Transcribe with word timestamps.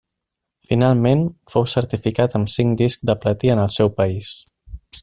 Finalment 0.69 1.21
fou 1.55 1.67
certificat 1.75 2.39
amb 2.41 2.51
cinc 2.57 2.75
discs 2.83 3.07
de 3.11 3.19
platí 3.27 3.57
en 3.59 3.63
el 3.67 3.73
seu 3.79 3.97
país. 4.01 4.35